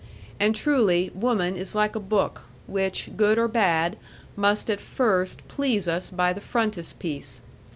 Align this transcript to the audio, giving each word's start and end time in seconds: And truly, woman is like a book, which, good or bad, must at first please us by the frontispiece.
And 0.39 0.55
truly, 0.55 1.11
woman 1.13 1.55
is 1.55 1.75
like 1.75 1.95
a 1.95 1.99
book, 1.99 2.41
which, 2.65 3.11
good 3.15 3.37
or 3.37 3.47
bad, 3.47 3.97
must 4.35 4.67
at 4.67 4.81
first 4.81 5.47
please 5.47 5.87
us 5.87 6.09
by 6.09 6.33
the 6.33 6.41
frontispiece. 6.41 7.39